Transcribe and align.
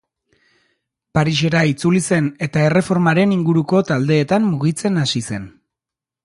Parisera 1.17 1.59
itzuli 1.71 2.01
zen 2.15 2.31
eta 2.47 2.63
Erreformaren 2.71 3.37
inguruko 3.37 3.83
taldeetan 3.91 4.49
mugitzen 4.55 4.99
hasi 5.05 5.23
zen. 5.31 5.47